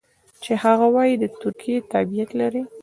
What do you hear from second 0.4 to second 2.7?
چې هغه وايي د ترکیې تابعیت لري.